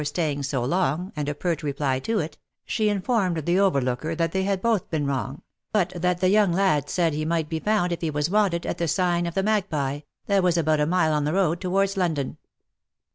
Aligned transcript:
staying 0.03 0.41
so 0.41 0.63
long, 0.65 1.13
and 1.15 1.29
a 1.29 1.35
pert 1.35 1.61
reply 1.61 1.99
to 1.99 2.17
it, 2.17 2.35
she 2.65 2.89
informed 2.89 3.37
the 3.45 3.59
overlooker 3.59 4.15
that 4.15 4.31
they 4.31 4.41
had 4.41 4.59
both 4.59 4.89
been 4.89 5.05
wrong, 5.05 5.43
but 5.71 5.89
that 5.95 6.21
the 6.21 6.29
young 6.31 6.51
lad 6.51 6.89
said 6.89 7.13
he 7.13 7.23
might 7.23 7.47
be 7.47 7.59
found 7.59 7.91
if 7.91 8.01
he 8.01 8.09
was 8.09 8.27
wanted, 8.27 8.65
at 8.65 8.79
the 8.79 8.87
sign 8.87 9.27
of 9.27 9.35
the 9.35 9.43
Magpie, 9.43 9.99
that 10.25 10.41
was 10.41 10.57
about 10.57 10.79
a 10.79 10.87
mile 10.87 11.13
on 11.13 11.23
the 11.23 11.33
road 11.33 11.61
towards 11.61 11.97
London. 11.97 12.37